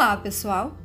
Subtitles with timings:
[0.00, 0.76] Olá, pessoal!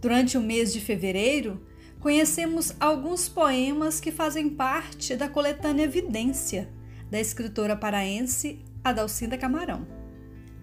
[0.00, 1.64] Durante o mês de fevereiro,
[2.00, 6.68] conhecemos alguns poemas que fazem parte da coletânea Evidência,
[7.08, 9.86] da escritora paraense Adalcinda Camarão.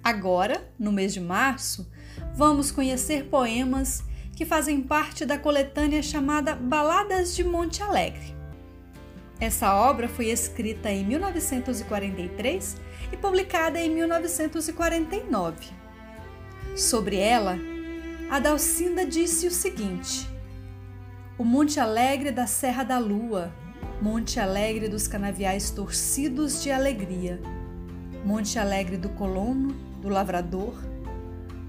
[0.03, 1.89] Agora, no mês de março,
[2.35, 4.03] vamos conhecer poemas
[4.35, 8.35] que fazem parte da coletânea chamada Baladas de Monte Alegre.
[9.39, 12.75] Essa obra foi escrita em 1943
[13.13, 15.82] e publicada em 1949
[16.75, 17.59] Sobre ela,
[18.31, 20.27] a Dalcinda disse o seguinte:
[21.37, 23.53] O Monte Alegre da Serra da Lua,
[24.01, 27.39] Monte Alegre dos canaviais torcidos de alegria,
[28.25, 30.73] Monte Alegre do colono, do lavrador,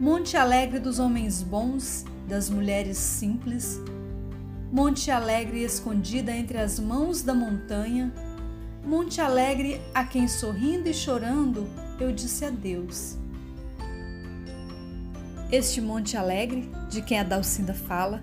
[0.00, 3.78] Monte Alegre dos homens bons, das mulheres simples,
[4.72, 8.10] Monte Alegre escondida entre as mãos da montanha,
[8.82, 11.68] Monte Alegre a quem sorrindo e chorando
[12.00, 13.22] eu disse adeus.
[15.56, 18.20] Este Monte Alegre, de quem a Dalcinda fala,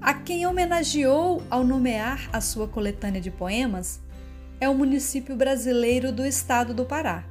[0.00, 4.00] a quem homenageou ao nomear a sua coletânea de poemas,
[4.60, 7.24] é o município brasileiro do estado do Pará.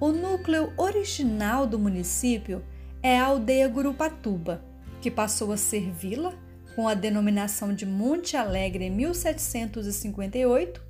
[0.00, 2.64] O núcleo original do município
[3.02, 4.64] é a aldeia Gurupatuba,
[5.02, 6.32] que passou a ser vila
[6.74, 10.82] com a denominação de Monte Alegre em 1758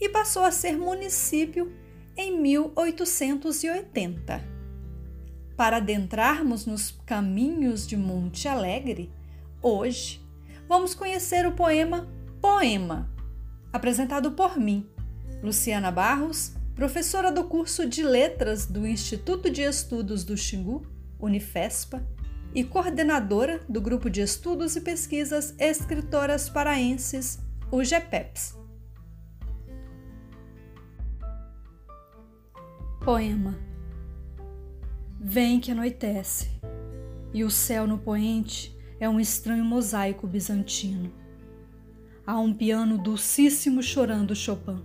[0.00, 1.72] e passou a ser município
[2.16, 4.51] em 1880.
[5.56, 9.10] Para adentrarmos nos caminhos de Monte Alegre,
[9.60, 10.20] hoje
[10.68, 12.08] vamos conhecer o poema
[12.40, 13.08] Poema,
[13.72, 14.84] apresentado por mim,
[15.40, 20.84] Luciana Barros, professora do curso de Letras do Instituto de Estudos do Xingu,
[21.20, 22.04] Unifespa,
[22.52, 27.38] e coordenadora do Grupo de Estudos e Pesquisas Escritoras Paraenses,
[27.70, 28.58] o GEPEPS.
[33.04, 33.71] Poema
[35.24, 36.50] Vem que anoitece,
[37.32, 41.12] e o céu no poente é um estranho mosaico bizantino.
[42.26, 44.82] Há um piano dulcíssimo chorando Chopin,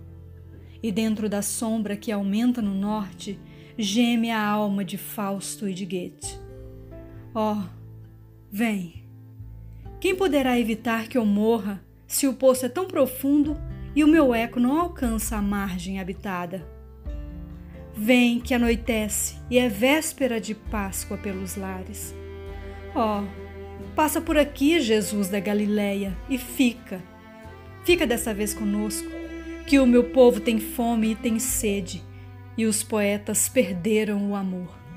[0.80, 3.36] e dentro da sombra que aumenta no norte
[3.76, 6.38] geme a alma de Fausto e de Goethe.
[7.34, 7.64] Oh,
[8.48, 9.04] vem!
[10.00, 13.56] Quem poderá evitar que eu morra se o poço é tão profundo
[13.92, 16.77] e o meu eco não alcança a margem habitada?
[17.94, 22.14] Vem que anoitece e é véspera de Páscoa pelos lares.
[22.94, 23.26] Oh,
[23.94, 27.02] passa por aqui, Jesus da Galileia, e fica.
[27.84, 29.08] Fica dessa vez conosco,
[29.66, 32.02] que o meu povo tem fome e tem sede,
[32.56, 34.87] e os poetas perderam o amor.